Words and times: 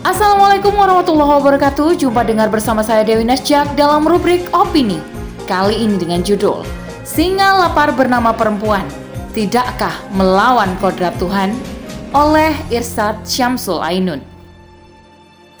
Assalamualaikum 0.00 0.80
warahmatullahi 0.80 1.28
wabarakatuh. 1.28 1.92
Jumpa 2.00 2.24
dengar 2.24 2.48
bersama 2.48 2.80
saya 2.80 3.04
Dewi 3.04 3.20
Nasjak 3.20 3.76
dalam 3.76 4.08
rubrik 4.08 4.48
Opini. 4.48 4.96
Kali 5.44 5.76
ini 5.76 6.00
dengan 6.00 6.24
judul 6.24 6.64
Singa 7.04 7.60
lapar 7.60 7.92
bernama 7.92 8.32
perempuan 8.32 8.88
Tidakkah 9.36 9.92
melawan 10.16 10.72
kodrat 10.80 11.12
Tuhan? 11.20 11.52
Oleh 12.16 12.56
Irsad 12.72 13.28
Syamsul 13.28 13.84
Ainun. 13.84 14.24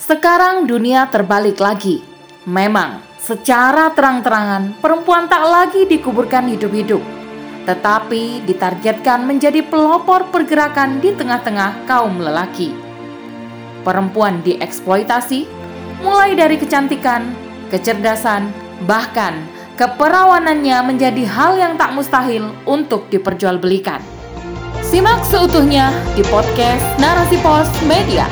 Sekarang 0.00 0.64
dunia 0.64 1.04
terbalik 1.12 1.60
lagi. 1.60 2.00
Memang 2.48 3.04
secara 3.20 3.92
terang-terangan 3.92 4.80
perempuan 4.80 5.28
tak 5.28 5.44
lagi 5.44 5.84
dikuburkan 5.84 6.48
hidup-hidup. 6.48 7.04
Tetapi 7.68 8.48
ditargetkan 8.48 9.20
menjadi 9.20 9.60
pelopor 9.68 10.32
pergerakan 10.32 10.96
di 10.96 11.12
tengah-tengah 11.12 11.84
kaum 11.84 12.16
lelaki 12.16 12.88
perempuan 13.82 14.40
dieksploitasi, 14.42 15.44
mulai 16.00 16.32
dari 16.36 16.56
kecantikan, 16.56 17.32
kecerdasan, 17.68 18.50
bahkan 18.84 19.40
keperawanannya 19.76 20.76
menjadi 20.84 21.24
hal 21.24 21.56
yang 21.56 21.74
tak 21.80 21.96
mustahil 21.96 22.52
untuk 22.68 23.08
diperjualbelikan. 23.08 24.00
Simak 24.84 25.22
seutuhnya 25.28 25.94
di 26.18 26.26
podcast 26.26 26.82
Narasi 26.98 27.38
Pos 27.40 27.68
Media. 27.86 28.26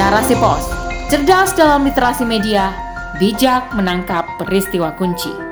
Narasi 0.00 0.32
Pos, 0.38 0.64
cerdas 1.12 1.52
dalam 1.58 1.84
literasi 1.84 2.24
media, 2.24 2.72
bijak 3.18 3.74
menangkap 3.76 4.24
peristiwa 4.38 4.94
kunci. 4.96 5.49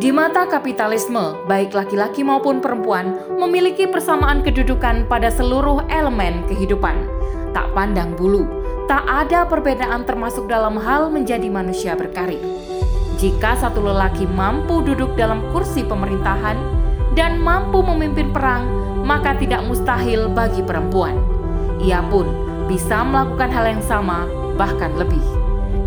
Di 0.00 0.08
mata 0.08 0.48
kapitalisme, 0.48 1.44
baik 1.44 1.76
laki-laki 1.76 2.24
maupun 2.24 2.64
perempuan 2.64 3.20
memiliki 3.36 3.84
persamaan 3.84 4.40
kedudukan 4.40 5.04
pada 5.04 5.28
seluruh 5.28 5.84
elemen 5.92 6.40
kehidupan. 6.48 6.96
Tak 7.52 7.76
pandang 7.76 8.16
bulu, 8.16 8.48
tak 8.88 9.04
ada 9.04 9.44
perbedaan 9.44 10.08
termasuk 10.08 10.48
dalam 10.48 10.80
hal 10.80 11.12
menjadi 11.12 11.52
manusia 11.52 11.92
berkarir. 12.00 12.40
Jika 13.20 13.60
satu 13.60 13.84
lelaki 13.84 14.24
mampu 14.24 14.80
duduk 14.80 15.20
dalam 15.20 15.44
kursi 15.52 15.84
pemerintahan 15.84 16.56
dan 17.12 17.36
mampu 17.36 17.84
memimpin 17.84 18.32
perang, 18.32 18.64
maka 19.04 19.36
tidak 19.36 19.60
mustahil 19.68 20.32
bagi 20.32 20.64
perempuan. 20.64 21.20
Ia 21.76 22.00
pun 22.08 22.24
bisa 22.72 23.04
melakukan 23.04 23.52
hal 23.52 23.76
yang 23.76 23.84
sama, 23.84 24.24
bahkan 24.56 24.96
lebih. 24.96 25.20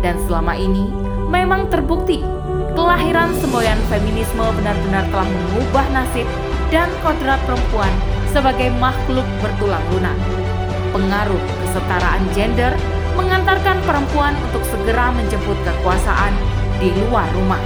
Dan 0.06 0.22
selama 0.30 0.54
ini 0.54 0.86
memang 1.26 1.66
terbukti 1.66 2.43
kelahiran 2.74 3.30
semboyan 3.38 3.78
feminisme 3.86 4.42
benar-benar 4.58 5.06
telah 5.08 5.28
mengubah 5.30 5.86
nasib 5.94 6.26
dan 6.74 6.90
kodrat 7.06 7.38
perempuan 7.46 7.90
sebagai 8.34 8.68
makhluk 8.82 9.24
bertulang 9.38 9.82
lunak. 9.94 10.18
Pengaruh 10.90 11.38
kesetaraan 11.62 12.22
gender 12.34 12.74
mengantarkan 13.14 13.78
perempuan 13.86 14.34
untuk 14.50 14.66
segera 14.66 15.14
menjemput 15.14 15.54
kekuasaan 15.62 16.34
di 16.82 16.90
luar 17.06 17.30
rumah. 17.38 17.62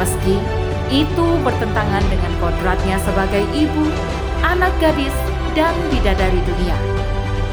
Meski 0.00 0.40
itu 0.88 1.26
bertentangan 1.44 2.02
dengan 2.08 2.32
kodratnya 2.40 2.96
sebagai 3.04 3.44
ibu, 3.52 3.84
anak 4.40 4.72
gadis, 4.80 5.14
dan 5.52 5.76
bidadari 5.92 6.40
dunia. 6.48 6.76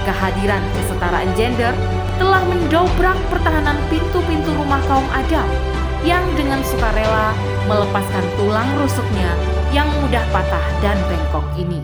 Kehadiran 0.07 0.63
kesetaraan 0.79 1.27
gender 1.35 1.75
telah 2.15 2.39
mendobrak 2.47 3.19
pertahanan 3.27 3.75
pintu-pintu 3.91 4.55
rumah 4.55 4.79
kaum 4.87 5.05
Adam 5.11 5.76
yang 6.05 6.21
dengan 6.37 6.61
sukarela 6.61 7.33
melepaskan 7.65 8.25
tulang 8.37 8.69
rusuknya 8.77 9.33
yang 9.71 9.87
mudah 10.01 10.25
patah 10.29 10.65
dan 10.83 10.97
bengkok 11.09 11.45
ini. 11.57 11.81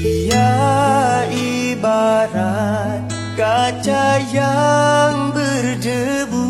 Ia 0.00 1.28
ibarat 1.32 3.04
kaca 3.36 4.18
yang 4.32 5.32
berdebu. 5.32 6.48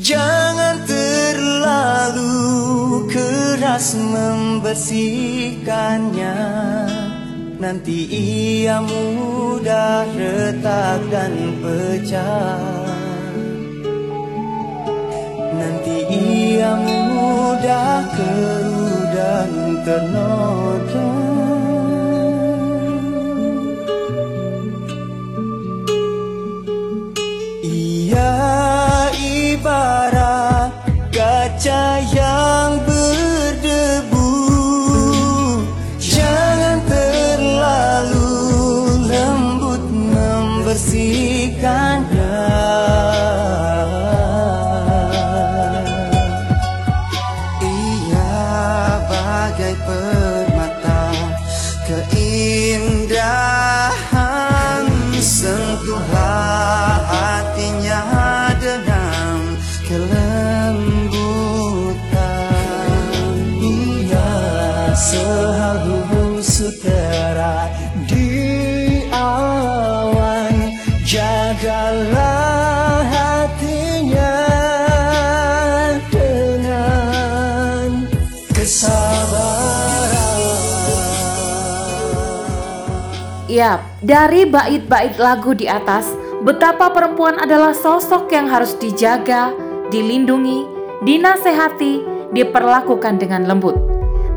Jangan 0.00 0.80
terlalu 0.88 2.32
keras 3.12 3.94
membersihkannya. 3.96 6.36
Nanti 7.60 8.08
ia 8.08 8.80
mudah 8.80 10.08
retak 10.16 11.04
dan 11.12 11.60
pecah 11.60 12.79
Nanti 15.60 16.08
ia 16.08 16.72
mudah 16.72 18.08
keruh 18.16 19.00
dan 19.12 19.52
ternoda 19.84 21.09
your 55.90 55.98
heart. 55.98 56.19
Yap, 83.50 83.82
dari 83.98 84.46
bait-bait 84.46 85.18
lagu 85.18 85.58
di 85.58 85.66
atas, 85.66 86.06
betapa 86.46 86.86
perempuan 86.94 87.34
adalah 87.34 87.74
sosok 87.74 88.30
yang 88.30 88.46
harus 88.46 88.78
dijaga, 88.78 89.50
dilindungi, 89.90 90.70
dinasehati, 91.02 91.98
diperlakukan 92.30 93.18
dengan 93.18 93.50
lembut. 93.50 93.74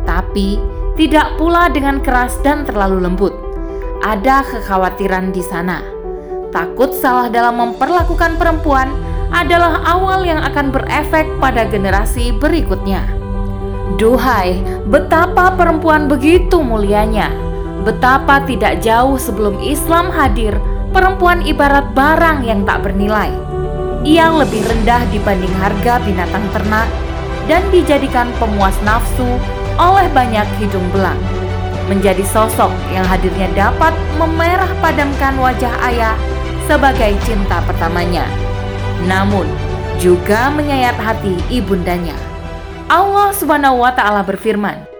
Tapi 0.09 0.57
tidak 0.97 1.37
pula 1.37 1.69
dengan 1.69 2.01
keras 2.01 2.41
dan 2.41 2.65
terlalu 2.65 3.05
lembut. 3.05 3.37
Ada 4.01 4.41
kekhawatiran 4.49 5.29
di 5.29 5.45
sana. 5.45 5.85
Takut 6.49 6.89
salah 6.97 7.29
dalam 7.29 7.61
memperlakukan 7.61 8.41
perempuan 8.41 8.97
adalah 9.29 9.85
awal 9.93 10.25
yang 10.25 10.41
akan 10.41 10.73
berefek 10.73 11.29
pada 11.37 11.69
generasi 11.69 12.33
berikutnya. 12.33 13.05
Duhai, 14.01 14.57
betapa 14.89 15.53
perempuan 15.53 16.09
begitu 16.09 16.65
mulianya. 16.65 17.52
Betapa 17.83 18.39
tidak 18.47 18.79
jauh 18.79 19.19
sebelum 19.19 19.59
Islam 19.59 20.07
hadir, 20.07 20.55
perempuan 20.95 21.43
ibarat 21.43 21.91
barang 21.91 22.47
yang 22.47 22.63
tak 22.63 22.87
bernilai. 22.87 23.27
Ia 24.07 24.31
lebih 24.31 24.63
rendah 24.63 25.03
dibanding 25.11 25.51
harga 25.59 25.99
binatang 26.07 26.47
ternak 26.55 26.87
dan 27.51 27.59
dijadikan 27.75 28.31
pemuas 28.39 28.75
nafsu 28.87 29.27
oleh 29.75 30.07
banyak 30.15 30.47
hidung 30.63 30.87
belang. 30.95 31.19
Menjadi 31.91 32.23
sosok 32.23 32.71
yang 32.95 33.03
hadirnya 33.03 33.51
dapat 33.51 33.91
memerah 34.15 34.71
padamkan 34.79 35.35
wajah 35.35 35.75
ayah 35.91 36.15
sebagai 36.63 37.11
cinta 37.27 37.59
pertamanya. 37.67 38.23
Namun, 39.03 39.43
juga 39.99 40.47
menyayat 40.55 40.95
hati 40.95 41.35
ibundanya. 41.51 42.15
Allah 42.87 43.35
Subhanahu 43.35 43.83
wa 43.83 43.91
taala 43.91 44.23
berfirman, 44.23 44.92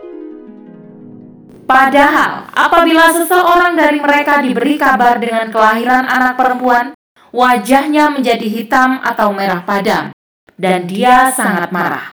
Padahal, 1.74 2.46
apabila 2.54 3.10
seseorang 3.10 3.74
dari 3.74 3.98
mereka 3.98 4.46
diberi 4.46 4.78
kabar 4.78 5.18
dengan 5.18 5.50
kelahiran 5.50 6.06
anak 6.06 6.38
perempuan, 6.38 6.94
wajahnya 7.34 8.14
menjadi 8.14 8.46
hitam 8.46 9.02
atau 9.02 9.34
merah 9.34 9.66
padam, 9.66 10.14
dan 10.54 10.86
dia 10.86 11.34
sangat 11.34 11.74
marah. 11.74 12.14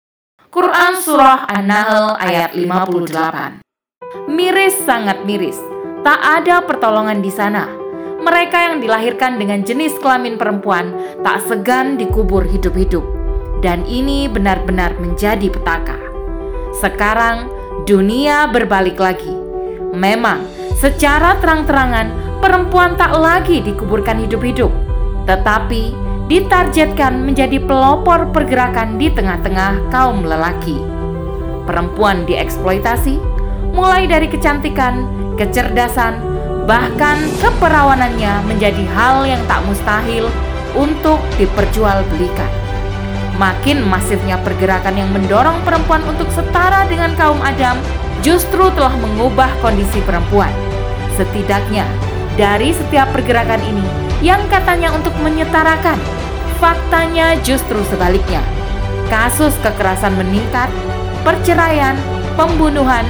Quran 0.52 1.00
Surah 1.00 1.48
An-Nahl 1.48 2.20
ayat 2.20 2.52
58 2.52 3.64
Miris 4.28 4.76
sangat 4.84 5.24
miris, 5.24 5.56
tak 6.04 6.20
ada 6.20 6.60
pertolongan 6.60 7.24
di 7.24 7.32
sana. 7.32 7.72
Mereka 8.20 8.58
yang 8.60 8.84
dilahirkan 8.84 9.40
dengan 9.40 9.64
jenis 9.64 9.96
kelamin 10.04 10.36
perempuan 10.36 10.92
tak 11.24 11.48
segan 11.48 11.96
dikubur 11.96 12.44
hidup-hidup. 12.44 13.08
Dan 13.64 13.88
ini 13.88 14.28
benar-benar 14.28 15.00
menjadi 15.00 15.48
petaka. 15.48 15.96
Sekarang 16.76 17.48
dunia 17.88 18.52
berbalik 18.52 19.00
lagi. 19.00 19.45
Memang 19.96 20.44
Secara 20.76 21.40
terang-terangan, 21.40 22.38
perempuan 22.44 23.00
tak 23.00 23.16
lagi 23.16 23.64
dikuburkan 23.64 24.20
hidup-hidup, 24.28 24.68
tetapi 25.24 25.96
ditargetkan 26.28 27.24
menjadi 27.24 27.64
pelopor 27.64 28.28
pergerakan 28.36 29.00
di 29.00 29.08
tengah-tengah 29.08 29.88
kaum 29.88 30.28
lelaki. 30.28 30.76
Perempuan 31.64 32.28
dieksploitasi, 32.28 33.18
mulai 33.72 34.04
dari 34.04 34.28
kecantikan, 34.28 35.08
kecerdasan, 35.40 36.20
bahkan 36.68 37.24
keperawanannya 37.40 38.44
menjadi 38.52 38.84
hal 38.94 39.24
yang 39.24 39.40
tak 39.48 39.64
mustahil 39.64 40.28
untuk 40.76 41.24
diperjualbelikan. 41.40 42.52
Makin 43.40 43.84
masifnya 43.88 44.40
pergerakan 44.44 44.96
yang 44.96 45.10
mendorong 45.12 45.60
perempuan 45.64 46.04
untuk 46.08 46.28
setara 46.36 46.84
dengan 46.88 47.16
kaum 47.16 47.40
Adam 47.40 47.80
justru 48.26 48.74
telah 48.74 48.98
mengubah 48.98 49.54
kondisi 49.62 50.02
perempuan. 50.02 50.50
Setidaknya, 51.14 51.86
dari 52.34 52.74
setiap 52.74 53.14
pergerakan 53.14 53.62
ini 53.62 53.86
yang 54.26 54.42
katanya 54.50 54.90
untuk 54.98 55.14
menyetarakan, 55.22 56.02
faktanya 56.58 57.38
justru 57.46 57.78
sebaliknya. 57.86 58.42
Kasus 59.06 59.54
kekerasan 59.62 60.18
meningkat, 60.18 60.74
perceraian, 61.22 61.94
pembunuhan, 62.34 63.06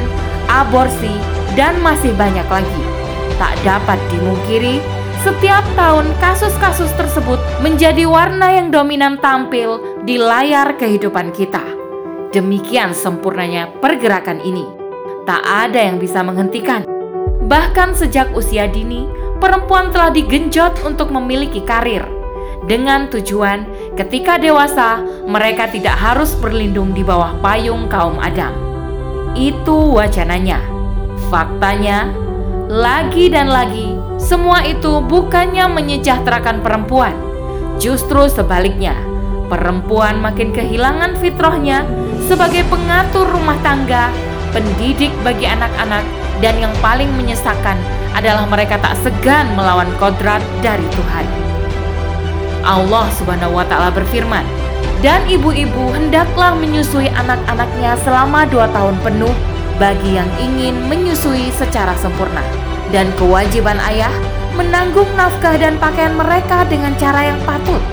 aborsi, 0.51 1.15
dan 1.55 1.79
masih 1.79 2.11
banyak 2.19 2.45
lagi. 2.51 2.81
Tak 3.39 3.55
dapat 3.63 3.95
dimungkiri 4.11 4.83
setiap 5.23 5.63
tahun 5.79 6.11
kasus-kasus 6.19 6.91
tersebut 6.99 7.39
menjadi 7.63 8.03
warna 8.03 8.51
yang 8.51 8.67
dominan 8.69 9.15
tampil 9.23 9.79
di 10.03 10.19
layar 10.19 10.75
kehidupan 10.75 11.31
kita. 11.31 11.63
Demikian 12.35 12.91
sempurnanya 12.91 13.71
pergerakan 13.79 14.43
ini. 14.43 14.84
Tak 15.25 15.41
ada 15.41 15.81
yang 15.81 15.97
bisa 15.97 16.21
menghentikan. 16.21 16.85
Bahkan 17.49 17.97
sejak 17.97 18.29
usia 18.37 18.69
dini, 18.69 19.09
perempuan 19.41 19.89
telah 19.89 20.13
digenjot 20.13 20.85
untuk 20.85 21.09
memiliki 21.09 21.65
karir. 21.65 22.05
Dengan 22.69 23.09
tujuan 23.09 23.65
ketika 23.97 24.37
dewasa, 24.37 25.01
mereka 25.25 25.65
tidak 25.65 25.97
harus 25.97 26.37
berlindung 26.37 26.93
di 26.93 27.01
bawah 27.01 27.33
payung 27.41 27.89
kaum 27.89 28.21
Adam. 28.21 28.53
Itu 29.33 29.97
wacananya. 29.97 30.61
Faktanya, 31.33 32.05
lagi 32.69 33.25
dan 33.33 33.49
lagi, 33.49 33.97
semua 34.21 34.61
itu 34.61 35.01
bukannya 35.01 35.65
menyejahterakan 35.73 36.61
perempuan. 36.61 37.17
Justru 37.81 38.29
sebaliknya, 38.29 38.93
perempuan 39.49 40.21
makin 40.21 40.53
kehilangan 40.53 41.17
fitrahnya 41.17 41.81
sebagai 42.25 42.61
pengatur 42.69 43.25
rumah 43.29 43.57
tangga, 43.65 44.09
pendidik 44.55 45.11
bagi 45.27 45.43
anak-anak, 45.43 46.07
dan 46.39 46.55
yang 46.55 46.71
paling 46.79 47.11
menyesakan 47.19 47.75
adalah 48.15 48.47
mereka 48.47 48.79
tak 48.79 48.95
segan 49.03 49.51
melawan 49.59 49.91
kodrat 49.99 50.39
dari 50.63 50.87
Tuhan. 50.95 51.27
Allah 52.63 53.11
Subhanahu 53.19 53.59
wa 53.59 53.67
Ta'ala 53.67 53.91
berfirman, 53.91 54.47
"Dan 55.03 55.27
ibu-ibu 55.27 55.91
hendaklah 55.91 56.55
menyusui 56.55 57.11
anak-anaknya 57.11 57.99
selama 58.07 58.47
dua 58.47 58.71
tahun 58.71 58.95
penuh 59.03 59.35
bagi 59.75 60.15
yang 60.15 60.31
ingin 60.39 60.87
menyusui 60.87 61.51
secara 61.51 61.91
sempurna, 61.99 62.41
dan 62.95 63.11
kewajiban 63.19 63.75
ayah 63.91 64.11
menanggung 64.55 65.11
nafkah 65.19 65.59
dan 65.59 65.75
pakaian 65.75 66.15
mereka 66.15 66.63
dengan 66.71 66.95
cara 66.95 67.27
yang 67.27 67.39
patut. 67.43 67.83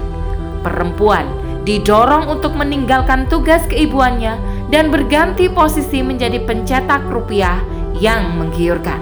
Perempuan 0.64 1.28
didorong 1.64 2.28
untuk 2.28 2.56
meninggalkan 2.60 3.28
tugas 3.32 3.64
keibuannya 3.72 4.36
dan 4.68 4.92
berganti 4.92 5.48
posisi 5.48 6.04
menjadi 6.04 6.44
pencetak 6.44 7.08
rupiah 7.08 7.60
yang 8.00 8.36
menggiurkan. 8.36 9.00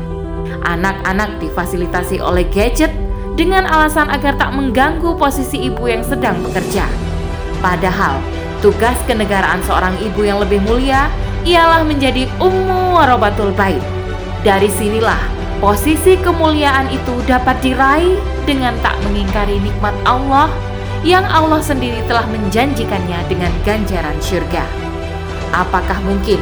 Anak-anak 0.62 1.42
difasilitasi 1.42 2.22
oleh 2.22 2.46
gadget 2.54 2.94
dengan 3.34 3.66
alasan 3.66 4.12
agar 4.14 4.38
tak 4.38 4.54
mengganggu 4.54 5.18
posisi 5.18 5.72
ibu 5.72 5.90
yang 5.90 6.06
sedang 6.06 6.38
bekerja. 6.46 6.86
Padahal, 7.64 8.22
tugas 8.62 8.98
kenegaraan 9.10 9.62
seorang 9.66 9.98
ibu 10.02 10.22
yang 10.22 10.38
lebih 10.38 10.62
mulia 10.62 11.10
ialah 11.48 11.82
menjadi 11.82 12.30
ummu 12.38 12.98
warobatul 12.98 13.50
bait. 13.58 13.82
Dari 14.42 14.70
sinilah 14.70 15.41
posisi 15.62 16.18
kemuliaan 16.18 16.90
itu 16.90 17.14
dapat 17.30 17.62
diraih 17.62 18.18
dengan 18.50 18.74
tak 18.82 18.98
mengingkari 19.06 19.62
nikmat 19.62 19.94
Allah 20.10 20.50
yang 21.06 21.22
Allah 21.30 21.62
sendiri 21.62 22.02
telah 22.10 22.26
menjanjikannya 22.34 23.22
dengan 23.30 23.54
ganjaran 23.62 24.18
syurga. 24.18 24.66
Apakah 25.54 26.02
mungkin 26.02 26.42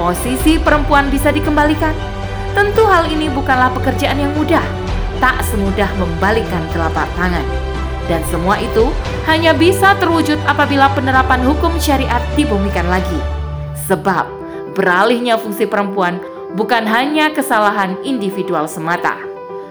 posisi 0.00 0.56
perempuan 0.56 1.12
bisa 1.12 1.28
dikembalikan? 1.28 1.92
Tentu 2.56 2.88
hal 2.88 3.04
ini 3.12 3.28
bukanlah 3.28 3.68
pekerjaan 3.76 4.16
yang 4.16 4.32
mudah 4.32 4.64
tak 5.20 5.44
semudah 5.44 5.88
membalikkan 6.00 6.64
telapak 6.72 7.06
tangan. 7.20 7.44
Dan 8.04 8.20
semua 8.28 8.60
itu 8.60 8.92
hanya 9.24 9.56
bisa 9.56 9.96
terwujud 9.96 10.36
apabila 10.44 10.92
penerapan 10.92 11.40
hukum 11.44 11.72
syariat 11.80 12.20
dibumikan 12.36 12.84
lagi. 12.88 13.16
Sebab 13.88 14.28
beralihnya 14.76 15.40
fungsi 15.40 15.64
perempuan 15.64 16.20
bukan 16.54 16.86
hanya 16.88 17.34
kesalahan 17.34 17.98
individual 18.06 18.70
semata. 18.70 19.18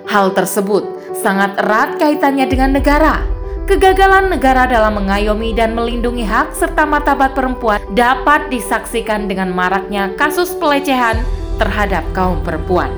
Hal 0.07 0.35
tersebut 0.35 0.83
sangat 1.15 1.55
erat 1.57 1.97
kaitannya 1.97 2.45
dengan 2.45 2.75
negara. 2.75 3.23
Kegagalan 3.63 4.27
negara 4.27 4.67
dalam 4.67 4.99
mengayomi 4.99 5.55
dan 5.55 5.71
melindungi 5.71 6.27
hak 6.27 6.51
serta 6.51 6.83
martabat 6.83 7.31
perempuan 7.31 7.79
dapat 7.95 8.51
disaksikan 8.51 9.31
dengan 9.31 9.55
maraknya 9.55 10.11
kasus 10.19 10.51
pelecehan 10.59 11.23
terhadap 11.55 12.03
kaum 12.11 12.43
perempuan. 12.43 12.91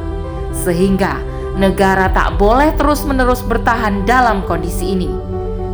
Sehingga 0.50 1.22
Negara 1.56 2.12
tak 2.12 2.36
boleh 2.36 2.76
terus-menerus 2.76 3.40
bertahan 3.40 4.04
dalam 4.04 4.44
kondisi 4.44 4.92
ini. 4.92 5.08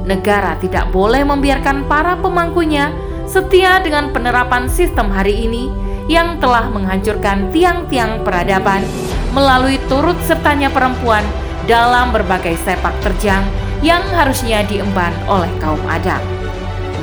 Negara 0.05 0.53
tidak 0.61 0.93
boleh 0.93 1.25
membiarkan 1.25 1.89
para 1.89 2.13
pemangkunya 2.21 2.93
setia 3.25 3.81
dengan 3.81 4.13
penerapan 4.13 4.69
sistem 4.69 5.09
hari 5.09 5.49
ini 5.49 5.73
yang 6.11 6.35
telah 6.43 6.67
menghancurkan 6.67 7.47
tiang-tiang 7.55 8.19
peradaban 8.27 8.83
melalui 9.31 9.79
turut 9.87 10.19
sertanya 10.27 10.67
perempuan 10.67 11.23
dalam 11.71 12.11
berbagai 12.11 12.59
sepak 12.67 12.91
terjang 12.99 13.47
yang 13.79 14.03
harusnya 14.11 14.59
diemban 14.67 15.15
oleh 15.31 15.47
kaum 15.63 15.79
Adam. 15.87 16.19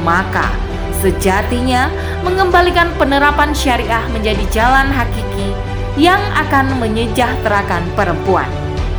Maka, 0.04 0.68
Sejatinya, 0.98 1.86
mengembalikan 2.26 2.90
penerapan 2.98 3.54
syariah 3.54 4.02
menjadi 4.10 4.42
jalan 4.50 4.90
hakiki 4.90 5.54
yang 5.94 6.18
akan 6.34 6.74
menyejahterakan 6.82 7.86
perempuan. 7.94 8.50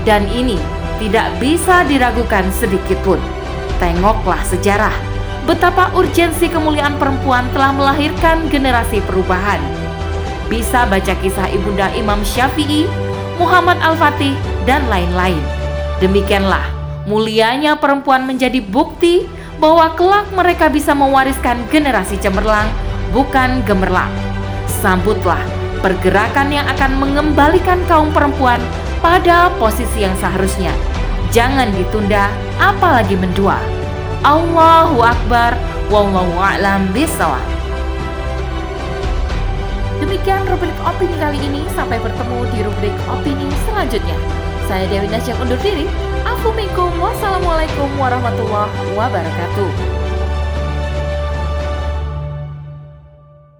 Dan 0.07 0.23
ini 0.31 0.55
tidak 1.03 1.27
bisa 1.43 1.83
diragukan 1.83 2.47
sedikit 2.55 2.95
pun. 3.03 3.19
Tengoklah 3.83 4.39
sejarah, 4.47 4.95
betapa 5.43 5.91
urgensi 5.91 6.47
kemuliaan 6.47 6.95
perempuan 6.95 7.47
telah 7.51 7.75
melahirkan 7.75 8.47
generasi 8.47 9.03
perubahan. 9.03 9.59
Bisa 10.49 10.89
baca 10.89 11.13
kisah 11.21 11.45
Ibunda 11.53 11.93
Imam 11.93 12.25
Syafi'i, 12.25 12.89
Muhammad 13.37 13.77
Al-Fatih, 13.85 14.33
dan 14.65 14.81
lain-lain. 14.89 15.39
Demikianlah, 16.01 16.65
mulianya 17.05 17.77
perempuan 17.77 18.25
menjadi 18.25 18.57
bukti 18.59 19.29
bahwa 19.61 19.93
kelak 19.93 20.25
mereka 20.33 20.65
bisa 20.67 20.97
mewariskan 20.97 21.61
generasi 21.69 22.17
cemerlang, 22.17 22.65
bukan 23.13 23.61
gemerlap. 23.69 24.09
Sambutlah 24.81 25.41
pergerakan 25.85 26.49
yang 26.49 26.65
akan 26.65 26.97
mengembalikan 26.97 27.79
kaum 27.87 28.09
perempuan 28.09 28.59
pada 28.99 29.53
posisi 29.61 30.03
yang 30.03 30.15
seharusnya. 30.19 30.73
Jangan 31.29 31.69
ditunda, 31.77 32.27
apalagi 32.57 33.13
mendua. 33.15 33.61
Allahu 34.25 34.99
Akbar, 35.05 35.55
wallahu 35.87 36.35
a'lam 36.41 36.89
bishawab. 36.91 37.58
Demikian 40.09 40.41
rubrik 40.49 40.73
opini 40.81 41.13
kali 41.21 41.37
ini. 41.37 41.61
Sampai 41.77 42.01
bertemu 42.01 42.41
di 42.49 42.65
rubrik 42.65 42.97
opini 43.13 43.45
selanjutnya. 43.69 44.17
Saya 44.65 44.89
Dewi 44.89 45.05
Nasya 45.05 45.37
undur 45.37 45.61
diri. 45.61 45.85
Assalamualaikum 46.25 47.93
warahmatullahi 48.01 48.73
wabarakatuh. 48.97 50.08